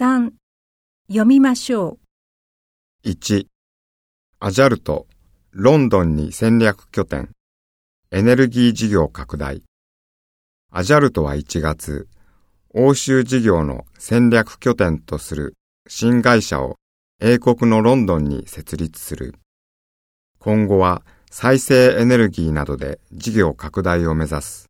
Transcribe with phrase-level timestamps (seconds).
[0.00, 0.30] 3
[1.08, 1.98] 読みましょ
[3.04, 3.08] う。
[3.10, 3.44] 1
[4.38, 5.06] アジャルト。
[5.50, 7.32] ロンドンに戦略拠点。
[8.10, 9.62] エネルギー事業拡大。
[10.72, 12.08] アジャルトは1月。
[12.72, 15.52] 欧州事業の戦略拠点とする。
[15.86, 16.76] 新会社を。
[17.20, 19.34] 英国のロンドンに設立する。
[20.38, 24.69] 今後は再生エネルギーなどで事業拡大を目指す。